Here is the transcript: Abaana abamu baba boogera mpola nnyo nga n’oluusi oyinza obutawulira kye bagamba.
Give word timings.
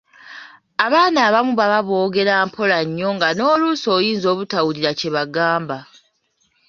Abaana 0.85 1.19
abamu 1.27 1.51
baba 1.59 1.79
boogera 1.87 2.33
mpola 2.47 2.77
nnyo 2.87 3.09
nga 3.15 3.27
n’oluusi 3.33 3.87
oyinza 3.97 4.25
obutawulira 4.33 4.91
kye 4.99 5.09
bagamba. 5.15 5.77